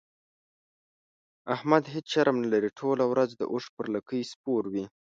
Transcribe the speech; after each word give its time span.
احمد 1.53 1.83
هيڅ 1.93 2.05
شرم 2.13 2.37
نه 2.43 2.47
لري؛ 2.53 2.69
ټوله 2.79 3.03
ورځ 3.11 3.29
د 3.35 3.41
اوښ 3.53 3.65
پر 3.75 3.85
لکۍ 3.95 4.21
سپور 4.31 4.63
وي. 4.73 4.85